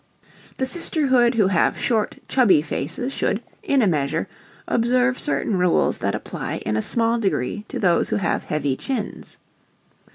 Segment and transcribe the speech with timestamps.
[0.57, 4.27] The sisterhood who have short, chubby faces should, in a measure,
[4.67, 9.37] observe certain rules that apply in a small degree to those who have heavy chins.